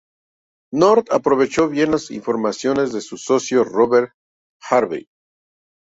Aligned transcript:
North 0.71 1.11
aprovechó 1.11 1.69
bien 1.69 1.91
las 1.91 2.09
informaciones 2.09 2.91
de 2.91 3.01
su 3.01 3.17
socio, 3.19 3.63
Robert 3.63 4.11
Harvey. 4.67 5.07